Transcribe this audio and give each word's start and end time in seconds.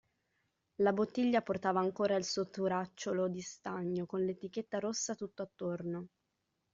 La 0.77 0.93
bottiglia 0.93 1.43
portava 1.43 1.79
ancora 1.79 2.15
il 2.15 2.23
suo 2.25 2.49
turacciolo 2.49 3.27
di 3.27 3.41
stagno, 3.41 4.07
con 4.07 4.21
l'etichetta 4.25 4.79
rossa 4.79 5.13
tutto 5.13 5.43
attorno. 5.43 6.07